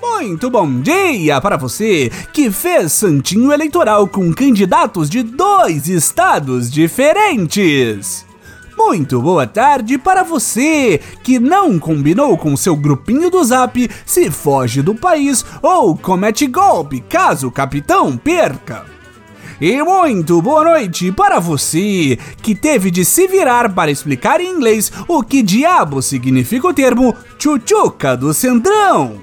Muito 0.00 0.50
bom 0.50 0.80
dia 0.80 1.40
para 1.40 1.56
você 1.56 2.10
que 2.32 2.50
fez 2.50 2.92
santinho 2.92 3.52
eleitoral 3.52 4.06
com 4.06 4.32
candidatos 4.32 5.08
de 5.10 5.22
dois 5.22 5.88
estados 5.88 6.70
diferentes. 6.70 8.26
Muito 8.76 9.20
boa 9.20 9.46
tarde 9.46 9.98
para 9.98 10.22
você 10.22 11.00
que 11.22 11.38
não 11.38 11.78
combinou 11.78 12.36
com 12.38 12.56
seu 12.56 12.76
grupinho 12.76 13.30
do 13.30 13.42
Zap, 13.42 13.90
se 14.06 14.30
foge 14.30 14.82
do 14.82 14.94
país 14.94 15.44
ou 15.62 15.96
comete 15.96 16.46
golpe 16.46 17.00
caso 17.00 17.48
o 17.48 17.52
capitão 17.52 18.16
perca. 18.16 18.99
E 19.60 19.82
muito 19.82 20.40
boa 20.40 20.64
noite 20.64 21.12
para 21.12 21.38
você 21.38 22.18
que 22.40 22.54
teve 22.54 22.90
de 22.90 23.04
se 23.04 23.28
virar 23.28 23.74
para 23.74 23.90
explicar 23.90 24.40
em 24.40 24.48
inglês 24.48 24.90
o 25.06 25.22
que 25.22 25.42
diabo 25.42 26.00
significa 26.00 26.66
o 26.66 26.72
termo 26.72 27.14
tchutchuca 27.36 28.16
do 28.16 28.32
Centrão. 28.32 29.16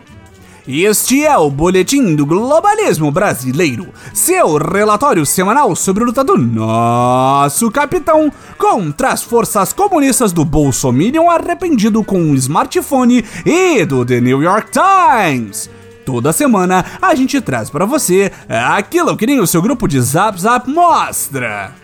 Este 0.68 1.26
é 1.26 1.36
o 1.36 1.50
Boletim 1.50 2.14
do 2.16 2.23
Globalismo 2.23 3.09
Brasileiro, 3.12 3.88
seu 4.14 4.58
relatório 4.58 5.26
semanal 5.26 5.76
sobre 5.76 6.04
a 6.04 6.05
luta 6.05 6.23
do 6.23 6.38
nosso 6.38 7.72
capitão 7.72 8.31
contra 8.59 9.09
as 9.09 9.23
forças 9.23 9.73
comunistas 9.73 10.31
do 10.31 10.45
Bolsominion 10.45 11.31
arrependido 11.31 12.04
com 12.04 12.20
um 12.20 12.36
smartphone 12.36 13.26
e 13.44 13.84
do 13.86 14.06
The 14.06 14.22
New 14.22 14.44
York 14.44 14.70
Times. 14.72 15.67
Toda 16.07 16.31
semana 16.31 16.85
a 17.02 17.13
gente 17.16 17.41
traz 17.41 17.70
para 17.70 17.85
você 17.85 18.31
aquilo 18.47 19.17
que 19.17 19.27
nem 19.27 19.41
o 19.41 19.45
seu 19.45 19.61
grupo 19.61 19.89
de 19.89 19.99
Zap 19.99 20.39
Zap 20.39 20.70
mostra. 20.70 21.75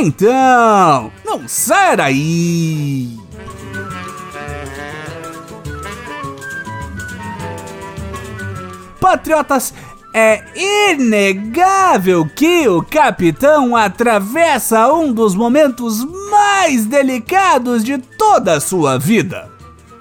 Então, 0.00 1.10
não 1.24 1.48
sai 1.48 1.96
daí! 1.96 3.18
Patriotas, 9.00 9.74
é 10.14 10.44
inegável 10.92 12.24
que 12.24 12.68
o 12.68 12.84
capitão 12.84 13.74
atravessa 13.74 14.92
um 14.92 15.12
dos 15.12 15.34
momentos 15.34 16.06
mais 16.30 16.86
delicados 16.86 17.82
de 17.82 17.98
toda 17.98 18.52
a 18.52 18.60
sua 18.60 18.96
vida. 18.96 19.50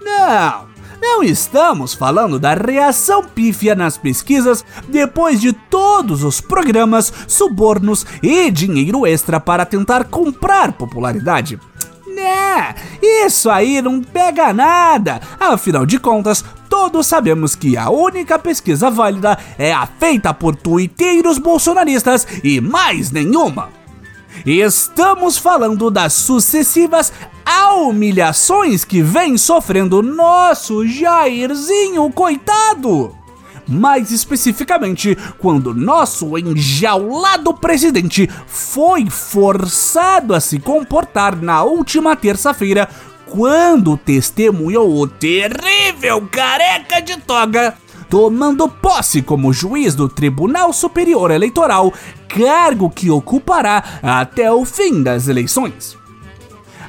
Não, 0.03 0.70
não 1.01 1.23
estamos 1.23 1.95
falando 1.95 2.37
da 2.37 2.53
reação 2.53 3.23
pífia 3.23 3.73
nas 3.73 3.97
pesquisas 3.97 4.63
depois 4.87 5.41
de 5.41 5.51
todos 5.51 6.23
os 6.23 6.39
programas, 6.39 7.11
subornos 7.27 8.05
e 8.21 8.51
dinheiro 8.51 9.05
extra 9.05 9.39
para 9.39 9.65
tentar 9.65 10.05
comprar 10.05 10.71
popularidade. 10.73 11.59
Né, 12.05 12.75
isso 13.01 13.49
aí 13.49 13.81
não 13.81 14.01
pega 14.01 14.53
nada. 14.53 15.19
Afinal 15.39 15.85
de 15.85 15.97
contas, 15.97 16.45
todos 16.69 17.07
sabemos 17.07 17.55
que 17.55 17.75
a 17.75 17.89
única 17.89 18.37
pesquisa 18.37 18.91
válida 18.91 19.37
é 19.57 19.73
a 19.73 19.87
feita 19.87 20.33
por 20.33 20.55
tuiteiros 20.55 21.39
bolsonaristas 21.39 22.27
e 22.43 22.61
mais 22.61 23.09
nenhuma. 23.11 23.69
Estamos 24.45 25.37
falando 25.37 25.89
das 25.89 26.13
sucessivas 26.13 27.11
humilhações 27.91 28.85
que 28.85 29.01
vem 29.01 29.37
sofrendo 29.37 30.01
nosso 30.01 30.87
Jairzinho 30.87 32.09
coitado. 32.11 33.15
Mais 33.67 34.11
especificamente, 34.11 35.17
quando 35.37 35.73
nosso 35.73 36.37
enjaulado 36.37 37.53
presidente 37.53 38.29
foi 38.47 39.09
forçado 39.09 40.33
a 40.33 40.39
se 40.39 40.59
comportar 40.59 41.35
na 41.41 41.63
última 41.63 42.15
terça-feira 42.15 42.89
quando 43.25 43.95
testemunhou 43.95 44.99
o 44.99 45.07
terrível 45.07 46.27
careca 46.29 47.01
de 47.01 47.17
toga 47.17 47.75
tomando 48.09 48.67
posse 48.67 49.21
como 49.21 49.53
juiz 49.53 49.95
do 49.95 50.09
Tribunal 50.09 50.73
Superior 50.73 51.31
Eleitoral, 51.31 51.93
cargo 52.27 52.89
que 52.89 53.09
ocupará 53.09 53.81
até 54.03 54.51
o 54.51 54.65
fim 54.65 55.01
das 55.01 55.29
eleições 55.29 56.00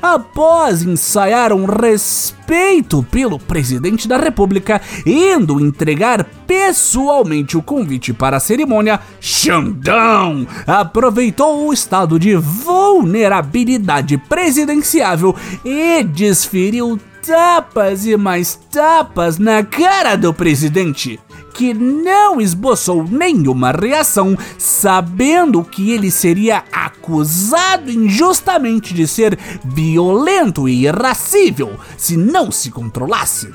após 0.03 0.83
ensaiar 0.83 1.53
um 1.53 1.65
respeito 1.65 3.03
pelo 3.05 3.39
presidente 3.39 4.09
da 4.09 4.17
República, 4.17 4.83
indo 5.07 5.61
entregar 5.61 6.25
pessoalmente 6.47 7.57
o 7.57 7.63
convite 7.63 8.13
para 8.13 8.39
a 8.39 8.41
cerimônia, 8.41 9.01
Xandão 9.21 10.47
aproveitou 10.67 11.69
o 11.69 11.73
estado 11.73 12.19
de 12.19 12.35
vulnerabilidade 12.35 14.19
presidenciável 14.19 15.37
e 15.65 16.03
desferiu 16.03 16.99
tapas 17.25 18.05
e 18.05 18.17
mais 18.17 18.59
tapas 18.71 19.39
na 19.39 19.63
cara 19.63 20.17
do 20.17 20.35
presidente 20.35 21.21
que 21.53 21.75
não 21.75 22.41
esboçou 22.41 23.05
nenhuma 23.05 23.73
reação, 23.73 24.37
sabendo 24.59 25.63
que 25.63 25.91
ele 25.91 26.11
seria 26.11 26.65
acusado 26.73 27.91
injustamente 27.91 28.95
de 28.95 29.07
ser 29.07 29.39
violento 29.65 30.69
e 30.69 30.85
irascível 30.87 31.79
se 31.97 32.17
não 32.17 32.51
se 32.51 32.71
controlasse. 32.71 33.53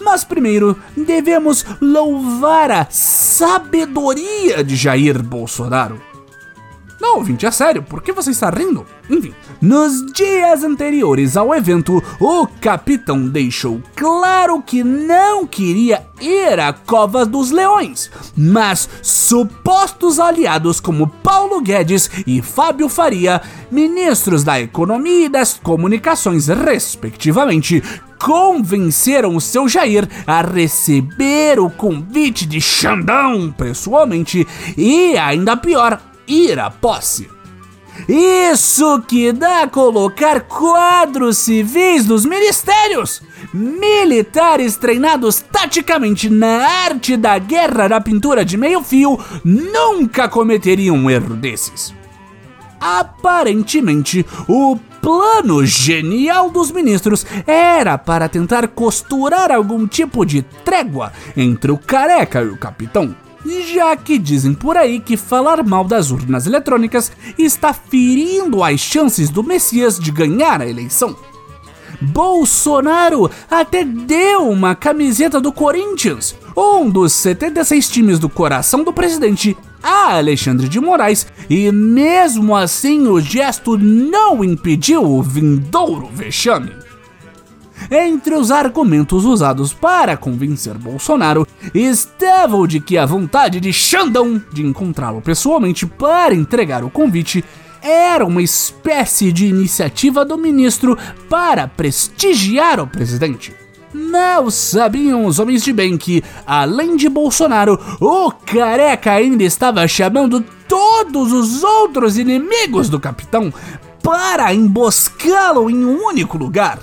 Mas 0.00 0.24
primeiro 0.24 0.76
devemos 0.96 1.64
louvar 1.80 2.70
a 2.70 2.86
sabedoria 2.90 4.64
de 4.64 4.76
Jair 4.76 5.22
Bolsonaro 5.22 6.13
não, 7.04 7.18
ouvinte, 7.18 7.44
é 7.44 7.50
sério, 7.50 7.82
por 7.82 8.00
que 8.00 8.12
você 8.12 8.30
está 8.30 8.48
rindo? 8.48 8.86
Enfim, 9.10 9.34
nos 9.60 10.10
dias 10.14 10.64
anteriores 10.64 11.36
ao 11.36 11.54
evento, 11.54 12.02
o 12.18 12.46
capitão 12.46 13.28
deixou 13.28 13.82
claro 13.94 14.62
que 14.62 14.82
não 14.82 15.46
queria 15.46 16.06
ir 16.18 16.58
à 16.58 16.72
Cova 16.72 17.26
dos 17.26 17.50
Leões, 17.50 18.10
mas 18.34 18.88
supostos 19.02 20.18
aliados 20.18 20.80
como 20.80 21.06
Paulo 21.06 21.60
Guedes 21.60 22.10
e 22.26 22.40
Fábio 22.40 22.88
Faria, 22.88 23.42
ministros 23.70 24.42
da 24.42 24.58
Economia 24.58 25.26
e 25.26 25.28
das 25.28 25.60
Comunicações, 25.62 26.48
respectivamente, 26.48 27.82
convenceram 28.18 29.36
o 29.36 29.42
seu 29.42 29.68
Jair 29.68 30.08
a 30.26 30.40
receber 30.40 31.60
o 31.60 31.68
convite 31.68 32.46
de 32.46 32.62
Xandão 32.62 33.52
pessoalmente 33.52 34.48
e, 34.74 35.18
ainda 35.18 35.54
pior, 35.54 36.00
ir 36.26 36.58
à 36.58 36.70
posse. 36.70 37.28
Isso 38.08 39.00
que 39.02 39.32
dá 39.32 39.66
colocar 39.66 40.40
quadros 40.40 41.38
civis 41.38 42.06
nos 42.06 42.24
ministérios! 42.24 43.22
Militares 43.52 44.76
treinados 44.76 45.40
taticamente 45.40 46.28
na 46.28 46.66
arte 46.86 47.16
da 47.16 47.38
guerra 47.38 47.88
da 47.88 48.00
pintura 48.00 48.44
de 48.44 48.56
meio 48.56 48.82
fio 48.82 49.18
nunca 49.44 50.28
cometeriam 50.28 50.96
um 50.96 51.08
erro 51.08 51.36
desses. 51.36 51.94
Aparentemente, 52.80 54.26
o 54.48 54.76
plano 55.00 55.64
genial 55.64 56.50
dos 56.50 56.70
ministros 56.70 57.24
era 57.46 57.96
para 57.96 58.28
tentar 58.28 58.68
costurar 58.68 59.52
algum 59.52 59.86
tipo 59.86 60.24
de 60.26 60.42
trégua 60.42 61.12
entre 61.36 61.70
o 61.70 61.78
careca 61.78 62.42
e 62.42 62.48
o 62.48 62.56
capitão 62.56 63.14
já 63.44 63.96
que 63.96 64.18
dizem 64.18 64.54
por 64.54 64.76
aí 64.76 65.00
que 65.00 65.16
falar 65.16 65.62
mal 65.62 65.84
das 65.84 66.10
urnas 66.10 66.46
eletrônicas 66.46 67.12
está 67.38 67.72
ferindo 67.72 68.62
as 68.62 68.80
chances 68.80 69.30
do 69.30 69.42
Messias 69.42 69.98
de 69.98 70.10
ganhar 70.10 70.60
a 70.60 70.68
eleição. 70.68 71.16
Bolsonaro 72.00 73.30
até 73.50 73.84
deu 73.84 74.48
uma 74.48 74.74
camiseta 74.74 75.40
do 75.40 75.52
Corinthians, 75.52 76.34
um 76.56 76.88
dos 76.88 77.12
76 77.12 77.88
times 77.88 78.18
do 78.18 78.28
coração 78.28 78.84
do 78.84 78.92
presidente, 78.92 79.56
a 79.82 80.16
Alexandre 80.16 80.68
de 80.68 80.80
Moraes, 80.80 81.26
e 81.48 81.70
mesmo 81.70 82.54
assim 82.54 83.06
o 83.06 83.20
gesto 83.20 83.78
não 83.78 84.42
impediu 84.44 85.04
o 85.04 85.22
vindouro 85.22 86.08
vexame. 86.12 86.83
Entre 87.90 88.34
os 88.34 88.50
argumentos 88.50 89.24
usados 89.24 89.72
para 89.72 90.16
convencer 90.16 90.74
Bolsonaro 90.78 91.46
estava 91.74 92.56
o 92.56 92.66
de 92.66 92.80
que 92.80 92.96
a 92.96 93.06
vontade 93.06 93.60
de 93.60 93.72
Xandão 93.72 94.42
de 94.52 94.64
encontrá-lo 94.64 95.20
pessoalmente 95.20 95.86
para 95.86 96.34
entregar 96.34 96.84
o 96.84 96.90
convite 96.90 97.44
era 97.82 98.24
uma 98.24 98.42
espécie 98.42 99.30
de 99.30 99.46
iniciativa 99.46 100.24
do 100.24 100.38
ministro 100.38 100.96
para 101.28 101.68
prestigiar 101.68 102.80
o 102.80 102.86
presidente. 102.86 103.54
Não 103.92 104.50
sabiam 104.50 105.26
os 105.26 105.38
homens 105.38 105.62
de 105.62 105.72
bem 105.72 105.96
que, 105.96 106.24
além 106.46 106.96
de 106.96 107.08
Bolsonaro, 107.08 107.78
o 108.00 108.32
careca 108.32 109.12
ainda 109.12 109.44
estava 109.44 109.86
chamando 109.86 110.42
todos 110.66 111.30
os 111.30 111.62
outros 111.62 112.18
inimigos 112.18 112.88
do 112.88 112.98
capitão 112.98 113.52
para 114.02 114.52
emboscá-lo 114.52 115.70
em 115.70 115.84
um 115.84 116.04
único 116.06 116.36
lugar. 116.36 116.80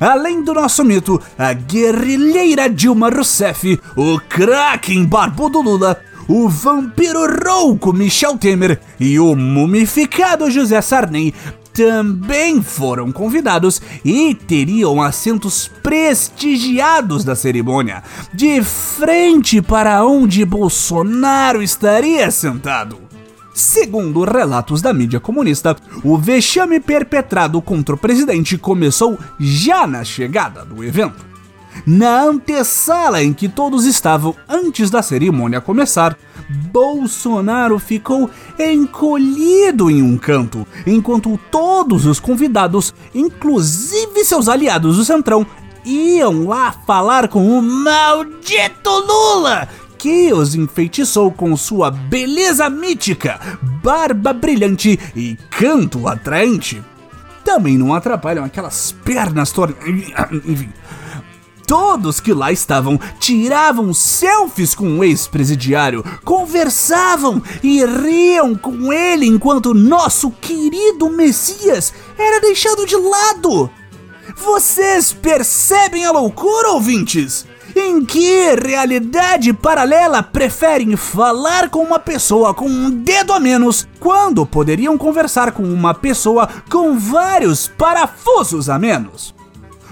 Além 0.00 0.42
do 0.42 0.54
nosso 0.54 0.84
mito, 0.84 1.20
a 1.38 1.52
guerrilheira 1.52 2.68
Dilma 2.68 3.08
Rousseff, 3.08 3.80
o 3.96 4.20
Kraken 4.28 5.04
barbudo 5.04 5.60
Lula, 5.60 6.00
o 6.28 6.48
vampiro 6.48 7.26
rouco 7.44 7.92
Michel 7.92 8.36
Temer 8.36 8.78
e 9.00 9.18
o 9.18 9.34
mumificado 9.34 10.50
José 10.50 10.80
Sarney 10.80 11.34
também 11.72 12.60
foram 12.60 13.12
convidados 13.12 13.80
e 14.04 14.34
teriam 14.34 15.00
assentos 15.00 15.70
prestigiados 15.80 17.22
da 17.22 17.36
cerimônia, 17.36 18.02
de 18.34 18.62
frente 18.64 19.62
para 19.62 20.04
onde 20.04 20.44
Bolsonaro 20.44 21.62
estaria 21.62 22.30
sentado. 22.32 23.07
Segundo 23.58 24.22
relatos 24.22 24.80
da 24.80 24.92
mídia 24.92 25.18
comunista, 25.18 25.76
o 26.04 26.16
vexame 26.16 26.78
perpetrado 26.78 27.60
contra 27.60 27.96
o 27.96 27.98
presidente 27.98 28.56
começou 28.56 29.18
já 29.36 29.84
na 29.84 30.04
chegada 30.04 30.64
do 30.64 30.84
evento. 30.84 31.26
Na 31.84 32.22
antessala 32.22 33.20
em 33.20 33.32
que 33.32 33.48
todos 33.48 33.84
estavam 33.84 34.32
antes 34.48 34.90
da 34.90 35.02
cerimônia 35.02 35.60
começar, 35.60 36.16
Bolsonaro 36.70 37.80
ficou 37.80 38.30
encolhido 38.60 39.90
em 39.90 40.04
um 40.04 40.16
canto, 40.16 40.64
enquanto 40.86 41.36
todos 41.50 42.06
os 42.06 42.20
convidados, 42.20 42.94
inclusive 43.12 44.24
seus 44.24 44.48
aliados 44.48 44.98
do 44.98 45.04
Centrão, 45.04 45.44
iam 45.84 46.46
lá 46.46 46.70
falar 46.86 47.26
com 47.26 47.58
o 47.58 47.60
maldito 47.60 48.88
Lula, 48.88 49.68
que 49.98 50.32
os 50.32 50.54
enfeitiçou 50.54 51.32
com 51.32 51.56
sua 51.56 51.90
beleza 51.90 52.70
mítica, 52.70 53.58
barba 53.82 54.32
brilhante 54.32 54.98
e 55.14 55.36
canto 55.50 56.06
atraente. 56.06 56.80
Também 57.44 57.76
não 57.76 57.92
atrapalham 57.92 58.44
aquelas 58.44 58.92
pernas 59.04 59.50
tortas. 59.50 59.76
Enfim. 60.46 60.72
Todos 61.66 62.18
que 62.18 62.32
lá 62.32 62.50
estavam 62.50 62.98
tiravam 63.18 63.92
selfies 63.92 64.74
com 64.74 64.98
o 64.98 65.04
ex-presidiário, 65.04 66.02
conversavam 66.24 67.42
e 67.62 67.84
riam 67.84 68.54
com 68.54 68.90
ele 68.90 69.26
enquanto 69.26 69.74
nosso 69.74 70.30
querido 70.30 71.10
Messias 71.10 71.92
era 72.16 72.40
deixado 72.40 72.86
de 72.86 72.96
lado. 72.96 73.70
Vocês 74.36 75.12
percebem 75.12 76.06
a 76.06 76.12
loucura, 76.12 76.70
ouvintes? 76.70 77.46
Em 77.80 78.04
que 78.04 78.56
realidade 78.56 79.52
paralela 79.52 80.20
preferem 80.20 80.96
falar 80.96 81.70
com 81.70 81.78
uma 81.78 82.00
pessoa 82.00 82.52
com 82.52 82.68
um 82.68 82.90
dedo 82.90 83.32
a 83.32 83.38
menos 83.38 83.86
quando 84.00 84.44
poderiam 84.44 84.98
conversar 84.98 85.52
com 85.52 85.62
uma 85.62 85.94
pessoa 85.94 86.48
com 86.68 86.98
vários 86.98 87.68
parafusos 87.68 88.68
a 88.68 88.80
menos? 88.80 89.32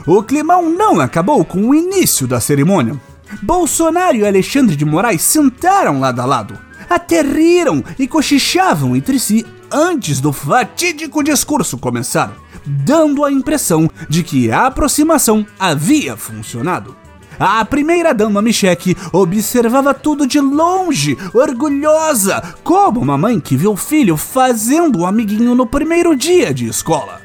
O 0.05 0.21
climão 0.21 0.69
não 0.69 0.99
acabou 1.00 1.44
com 1.44 1.69
o 1.69 1.75
início 1.77 2.27
da 2.27 2.41
cerimônia. 2.41 3.00
Bolsonaro 3.41 4.17
e 4.17 4.27
Alexandre 4.27 4.75
de 4.75 4.85
Moraes 4.85 5.23
sentaram 5.23 6.00
lado 6.00 6.21
a 6.21 6.25
lado, 6.25 6.59
até 6.91 7.23
riram 7.23 7.85
e 7.97 8.09
cochichavam 8.09 8.97
entre 8.97 9.17
si 9.21 9.47
antes 9.71 10.21
do 10.21 10.33
fatídico 10.33 11.23
discurso 11.23 11.79
começar, 11.79 12.33
dando 12.67 13.25
a 13.25 13.31
impressão 13.31 13.88
de 14.09 14.25
que 14.25 14.50
a 14.50 14.67
aproximação 14.67 15.47
havia 15.56 16.17
funcionado. 16.17 17.06
A 17.38 17.65
primeira-dama 17.65 18.41
Michelle 18.41 18.97
observava 19.12 19.93
tudo 19.93 20.27
de 20.27 20.41
longe, 20.41 21.17
orgulhosa, 21.35 22.43
como 22.65 23.00
uma 23.00 23.19
mãe 23.19 23.38
que 23.38 23.56
viu 23.56 23.73
o 23.73 23.77
filho 23.77 24.17
fazendo 24.17 25.00
um 25.00 25.06
amiguinho 25.06 25.55
no 25.55 25.67
primeiro 25.67 26.17
dia 26.17 26.53
de 26.53 26.67
escola. 26.67 27.21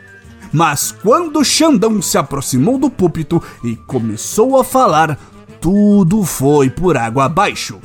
Mas 0.51 0.91
quando 0.91 1.45
Xandão 1.45 2.01
se 2.01 2.17
aproximou 2.17 2.77
do 2.77 2.89
púlpito 2.89 3.41
e 3.63 3.75
começou 3.75 4.59
a 4.59 4.63
falar, 4.65 5.17
tudo 5.61 6.25
foi 6.25 6.69
por 6.69 6.97
água 6.97 7.25
abaixo. 7.25 7.79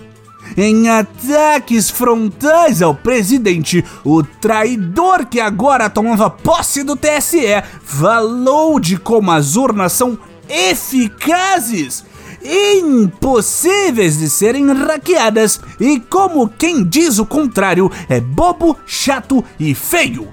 Em 0.57 0.89
ataques 0.89 1.91
frontais 1.91 2.83
ao 2.83 2.95
presidente, 2.95 3.85
o 4.05 4.23
traidor 4.23 5.27
que 5.27 5.41
agora 5.41 5.91
tomava 5.91 6.31
posse 6.31 6.83
do 6.83 6.97
TSE 6.97 7.63
falou 7.83 8.79
de 8.81 8.97
como 8.97 9.31
as 9.31 9.57
urnas 9.57 9.93
são 9.93 10.19
eficazes 10.49 12.05
impossíveis 12.43 14.19
de 14.19 14.29
serem 14.29 14.73
hackeadas 14.73 15.61
e 15.81 16.01
como 16.01 16.49
quem 16.49 16.85
diz 16.85 17.19
o 17.19 17.27
contrário 17.27 17.91
é 18.09 18.21
bobo, 18.21 18.77
chato 18.87 19.45
e 19.59 19.75
feio. 19.75 20.29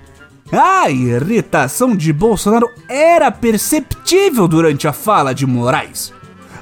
A 0.52 0.90
irritação 0.90 1.96
de 1.96 2.14
Bolsonaro 2.14 2.70
era 2.88 3.32
perceptível 3.32 4.48
durante 4.48 4.88
a 4.88 4.94
fala 4.94 5.34
de 5.34 5.48
Moraes. 5.48 6.14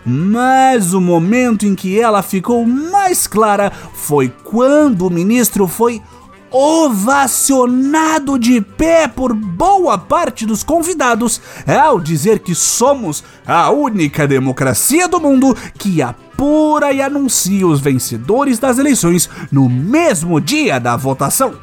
Mas 0.05 0.93
o 0.93 1.01
momento 1.01 1.65
em 1.65 1.75
que 1.75 1.99
ela 1.99 2.23
ficou 2.23 2.65
mais 2.65 3.27
clara 3.27 3.71
foi 3.93 4.29
quando 4.43 5.05
o 5.05 5.11
ministro 5.11 5.67
foi 5.67 6.01
ovacionado 6.51 8.37
de 8.37 8.59
pé 8.59 9.07
por 9.07 9.33
boa 9.33 9.97
parte 9.97 10.45
dos 10.45 10.63
convidados 10.63 11.41
ao 11.65 11.99
dizer 11.99 12.39
que 12.39 12.53
somos 12.53 13.23
a 13.47 13.71
única 13.71 14.27
democracia 14.27 15.07
do 15.07 15.19
mundo 15.19 15.55
que 15.77 16.01
apura 16.01 16.91
e 16.91 17.01
anuncia 17.01 17.65
os 17.65 17.79
vencedores 17.79 18.59
das 18.59 18.77
eleições 18.77 19.29
no 19.51 19.69
mesmo 19.69 20.41
dia 20.41 20.79
da 20.79 20.97
votação. 20.97 21.53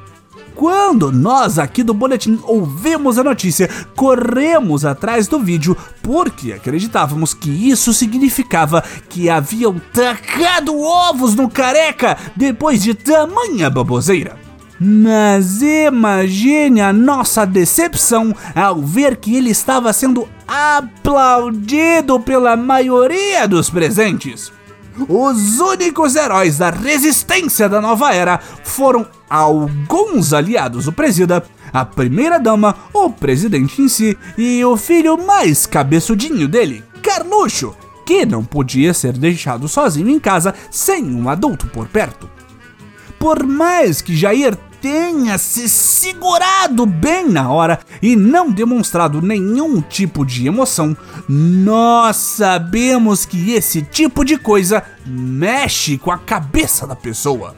Quando 0.54 1.12
nós 1.12 1.56
aqui 1.56 1.84
do 1.84 1.94
Boletim 1.94 2.40
ouvimos 2.42 3.16
a 3.16 3.22
notícia, 3.22 3.70
corremos 3.94 4.84
atrás 4.84 5.28
do 5.28 5.38
vídeo 5.38 5.76
porque 6.02 6.52
acreditávamos 6.52 7.32
que 7.32 7.48
isso 7.48 7.94
significava 7.94 8.82
que 9.08 9.30
haviam 9.30 9.80
tacado 9.94 10.76
ovos 10.80 11.36
no 11.36 11.48
careca 11.48 12.18
depois 12.34 12.82
de 12.82 12.92
tamanha 12.92 13.70
baboseira. 13.70 14.47
Mas 14.80 15.60
imagine 15.60 16.80
a 16.80 16.92
nossa 16.92 17.44
decepção 17.44 18.34
ao 18.54 18.80
ver 18.80 19.16
que 19.16 19.36
ele 19.36 19.50
estava 19.50 19.92
sendo 19.92 20.28
aplaudido 20.46 22.20
pela 22.20 22.56
maioria 22.56 23.48
dos 23.48 23.68
presentes. 23.68 24.52
Os 25.08 25.60
únicos 25.60 26.16
heróis 26.16 26.58
da 26.58 26.70
resistência 26.70 27.68
da 27.68 27.80
nova 27.80 28.12
era 28.12 28.38
foram 28.64 29.06
alguns 29.28 30.32
aliados 30.32 30.86
do 30.86 30.92
presida, 30.92 31.44
a 31.72 31.84
primeira-dama, 31.84 32.74
o 32.92 33.10
presidente 33.10 33.80
em 33.82 33.88
si 33.88 34.16
e 34.36 34.64
o 34.64 34.76
filho 34.76 35.16
mais 35.18 35.66
cabeçudinho 35.66 36.48
dele, 36.48 36.82
Carluxo, 37.02 37.76
que 38.06 38.24
não 38.24 38.44
podia 38.44 38.94
ser 38.94 39.12
deixado 39.12 39.68
sozinho 39.68 40.08
em 40.08 40.18
casa 40.18 40.54
sem 40.70 41.04
um 41.14 41.28
adulto 41.28 41.66
por 41.68 41.86
perto. 41.86 42.28
Por 43.18 43.44
mais 43.44 44.00
que 44.00 44.16
Jair 44.16 44.56
tenha 44.80 45.38
se 45.38 45.68
segurado 45.68 46.86
bem 46.86 47.28
na 47.28 47.50
hora 47.50 47.80
e 48.00 48.14
não 48.14 48.50
demonstrado 48.50 49.20
nenhum 49.20 49.80
tipo 49.80 50.24
de 50.24 50.46
emoção, 50.46 50.96
nós 51.28 52.16
sabemos 52.16 53.24
que 53.24 53.52
esse 53.52 53.82
tipo 53.82 54.24
de 54.24 54.36
coisa 54.36 54.82
mexe 55.06 55.98
com 55.98 56.10
a 56.10 56.18
cabeça 56.18 56.86
da 56.86 56.96
pessoa. 56.96 57.54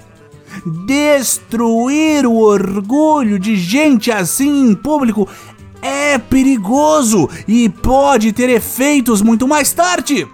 Destruir 0.86 2.26
o 2.26 2.36
orgulho 2.36 3.38
de 3.38 3.56
gente 3.56 4.10
assim 4.10 4.70
em 4.70 4.74
público 4.74 5.28
é 5.80 6.18
perigoso 6.18 7.28
e 7.46 7.68
pode 7.68 8.32
ter 8.32 8.50
efeitos 8.50 9.22
muito 9.22 9.46
mais 9.46 9.72
tarde. 9.72 10.26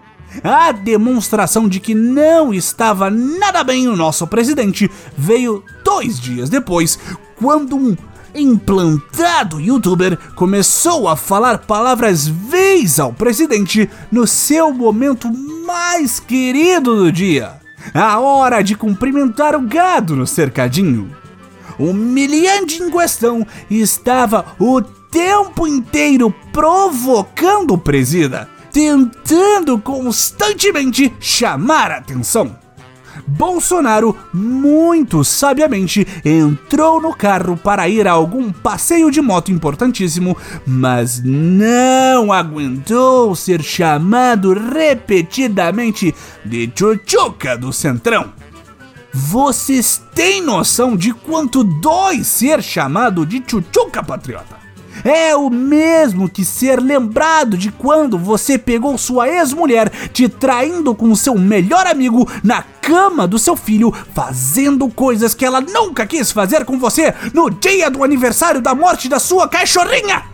A 0.43 0.73
demonstração 0.73 1.69
de 1.69 1.81
que 1.81 1.95
não 1.95 2.52
estava 2.52 3.09
nada 3.11 3.64
bem 3.64 3.88
o 3.88 3.97
nosso 3.97 4.26
presidente 4.26 4.90
veio 5.16 5.62
dois 5.97 6.21
dias 6.21 6.50
depois, 6.50 6.99
quando 7.37 7.75
um 7.75 7.97
implantado 8.35 9.59
youtuber 9.59 10.19
começou 10.35 11.09
a 11.09 11.17
falar 11.17 11.61
palavras 11.61 12.29
vez 12.29 13.00
ao 13.00 13.15
presidente 13.15 13.88
no 14.12 14.26
seu 14.26 14.75
momento 14.75 15.33
mais 15.67 16.21
querido 16.21 16.97
do 16.97 17.11
dia. 17.11 17.55
A 17.95 18.21
hora 18.21 18.61
de 18.61 18.75
cumprimentar 18.75 19.57
o 19.57 19.62
gado 19.62 20.15
no 20.15 20.26
cercadinho. 20.26 21.11
O 21.79 21.85
humilhante 21.85 22.83
em 22.83 22.91
questão 22.91 23.47
estava 23.71 24.45
o 24.59 24.83
tempo 24.83 25.67
inteiro 25.67 26.35
provocando 26.53 27.73
o 27.73 27.79
presida 27.79 28.50
tentando 28.71 29.79
constantemente 29.79 31.11
chamar 31.19 31.91
a 31.91 31.97
atenção. 31.97 32.65
Bolsonaro, 33.26 34.16
muito 34.33 35.25
sabiamente, 35.25 36.06
entrou 36.25 37.00
no 37.00 37.14
carro 37.14 37.56
para 37.56 37.88
ir 37.88 38.06
a 38.06 38.12
algum 38.12 38.52
passeio 38.52 39.11
de 39.11 39.21
moto 39.21 39.50
importantíssimo, 39.50 40.37
mas 40.66 41.21
não 41.25 42.33
aguentou 42.33 43.35
ser 43.35 43.62
chamado 43.62 44.52
repetidamente 44.52 46.14
de 46.45 46.71
Chuchuca 46.75 47.56
do 47.56 47.73
Centrão. 47.73 48.33
Vocês 49.12 50.02
têm 50.14 50.42
noção 50.42 50.97
de 50.97 51.12
quanto 51.12 51.64
dói 51.64 52.23
ser 52.23 52.62
chamado 52.62 53.25
de 53.25 53.42
Chuchuca, 53.47 54.02
patriota? 54.02 54.55
É 55.05 55.35
o 55.37 55.50
mesmo 55.50 56.29
que 56.29 56.45
ser 56.45 56.81
lembrado 56.81 57.57
de 57.57 57.71
quando 57.71 58.19
você 58.19 58.59
pegou 58.59 58.97
sua 58.97 59.29
ex-mulher 59.29 59.91
te 60.12 60.29
traindo 60.29 60.95
com 60.95 61.15
seu 61.15 61.37
melhor 61.38 61.87
amigo 61.87 62.29
na 62.43 62.62
cama 62.62 63.26
do 63.26 63.38
seu 63.38 63.57
filho, 63.57 63.93
fazendo 64.15 64.88
coisas 64.88 65.35
que 65.35 65.45
ela 65.45 65.61
nunca 65.61 66.07
quis 66.07 66.31
fazer 66.31 66.65
com 66.65 66.79
você 66.79 67.15
no 67.35 67.50
dia 67.50 67.91
do 67.91 68.05
aniversário 68.05 68.61
da 68.61 68.75
morte 68.75 69.09
da 69.09 69.19
sua 69.19 69.49
cachorrinha. 69.49 70.25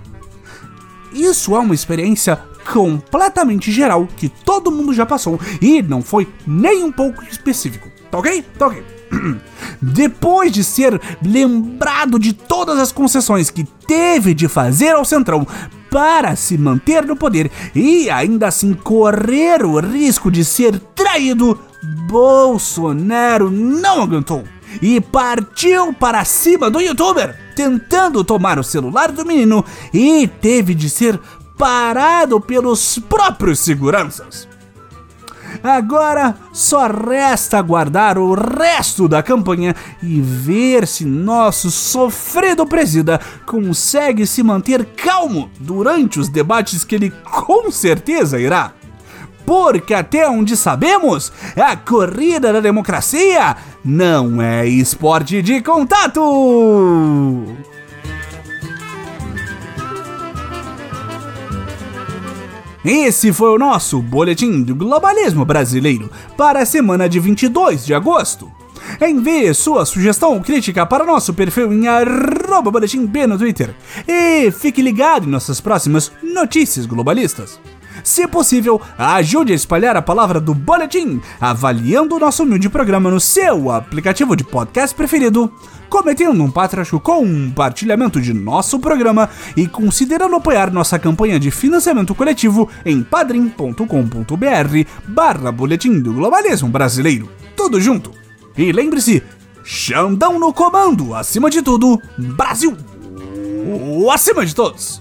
Isso 1.13 1.55
é 1.55 1.59
uma 1.59 1.75
experiência 1.75 2.41
completamente 2.73 3.73
geral 3.73 4.09
que 4.17 4.29
todo 4.29 4.71
mundo 4.71 4.95
já 4.95 5.05
passou 5.05 5.39
e 5.61 5.83
não 5.83 6.03
foi 6.03 6.29
nem 6.47 6.85
um 6.85 6.93
pouco 6.93 7.25
específico. 7.25 7.89
Tá 8.11 8.19
ok? 8.19 8.45
Tá 8.59 8.67
ok. 8.67 9.02
Depois 9.81 10.53
de 10.53 10.65
ser 10.65 11.01
lembrado 11.23 12.19
de 12.19 12.33
todas 12.33 12.79
as 12.79 12.93
concessões 12.93 13.51
que 13.51 13.65
teve 13.65 14.35
de 14.35 14.49
fazer 14.49 14.91
ao 14.91 15.05
Centrão 15.05 15.47
para 15.91 16.35
se 16.37 16.57
manter 16.57 17.05
no 17.05 17.17
poder 17.17 17.51
e 17.75 18.09
ainda 18.09 18.49
assim 18.49 18.73
correr 18.73 19.65
o 19.65 19.79
risco 19.79 20.31
de 20.31 20.45
ser 20.45 20.79
traído, 20.95 21.59
Bolsonaro 22.09 23.51
não 23.51 24.03
aguentou 24.03 24.45
e 24.81 25.01
partiu 25.01 25.93
para 25.93 26.25
cima 26.25 26.71
do 26.71 26.81
youtuber, 26.81 27.37
tentando 27.55 28.25
tomar 28.25 28.59
o 28.59 28.65
celular 28.65 29.13
do 29.13 29.27
menino 29.27 29.65
e 29.93 30.27
teve 30.27 30.75
de 30.75 30.89
ser 30.89 31.21
parado 31.59 32.41
pelos 32.41 32.99
próprios 32.99 33.59
seguranças. 33.61 34.49
Agora 35.63 36.35
só 36.53 36.89
resta 36.89 37.59
aguardar 37.59 38.19
o 38.19 38.35
resto 38.35 39.07
da 39.07 39.23
campanha 39.23 39.75
e 40.03 40.21
ver 40.21 40.87
se 40.87 41.05
nosso 41.05 41.71
sofrido 41.71 42.67
presida 42.67 43.21
consegue 43.47 44.27
se 44.27 44.43
manter 44.43 44.85
calmo 44.97 45.51
durante 45.61 46.19
os 46.19 46.29
debates 46.29 46.85
que 46.85 46.97
ele 46.97 47.11
com 47.11 47.71
certeza 47.71 48.41
irá. 48.41 48.73
Porque 49.47 49.93
até 49.95 50.29
onde 50.29 50.57
sabemos, 50.57 51.33
a 51.57 51.77
corrida 51.77 52.53
da 52.53 52.61
democracia 52.61 53.57
não 53.85 54.41
é 54.41 54.67
esporte 54.67 55.43
de 55.43 55.61
contato! 55.61 56.23
Esse 62.85 63.33
foi 63.33 63.51
o 63.51 63.59
nosso 63.59 64.03
Boletim 64.03 64.63
do 64.63 64.75
Globalismo 64.75 65.45
Brasileiro 65.45 66.11
para 66.37 66.63
a 66.63 66.67
semana 66.67 67.09
de 67.09 67.21
22 67.21 67.87
de 67.87 67.95
agosto. 67.95 68.51
Envie 69.01 69.55
sua 69.55 69.85
sugestão 69.85 70.35
ou 70.35 70.41
crítica 70.41 70.85
para 70.85 71.05
nosso 71.05 71.33
perfil 71.33 71.73
em 71.73 71.87
arroba 71.87 72.73
boletim 72.73 73.07
B 73.07 73.27
no 73.27 73.39
Twitter 73.39 73.73
e 74.09 74.51
fique 74.51 74.83
ligado 74.83 75.29
em 75.29 75.31
nossas 75.31 75.61
próximas 75.61 76.11
notícias 76.23 76.85
globalistas. 76.85 77.61
Se 78.03 78.27
possível, 78.27 78.81
ajude 78.99 79.53
a 79.53 79.57
espalhar 79.57 79.97
a 79.97 80.03
palavra 80.03 80.41
do 80.41 80.55
Boletim, 80.55 81.21
avaliando 81.41 82.17
o 82.17 82.19
nosso 82.19 82.43
humilde 82.43 82.69
programa 82.69 83.11
no 83.11 83.21
seu 83.21 83.71
aplicativo 83.71 84.35
de 84.35 84.43
podcast 84.43 84.95
preferido, 84.95 85.53
cometendo 85.89 86.43
um 86.43 86.51
patracho 86.51 86.99
compartilhamento 86.99 88.21
de 88.21 88.33
nosso 88.33 88.79
programa 88.79 89.29
e 89.57 89.67
considerando 89.69 90.37
apoiar 90.37 90.73
nossa 90.73 90.99
campanha 90.99 91.39
de 91.39 91.51
financiamento 91.51 92.15
coletivo 92.15 92.69
em 92.85 93.03
padrim.com.br 93.03 93.85
barra 95.07 95.53
Boletim 95.53 96.01
do 96.01 96.13
Globalismo 96.13 96.69
Brasileiro. 96.69 97.31
Tudo 97.55 97.81
junto. 97.81 98.11
E 98.57 98.73
lembre-se, 98.73 99.23
Xandão 99.63 100.39
no 100.39 100.53
comando, 100.53 101.15
acima 101.15 101.49
de 101.49 101.63
tudo, 101.63 102.01
Brasil! 102.19 102.77
Acima 104.13 104.45
de 104.45 104.55
todos! 104.55 105.01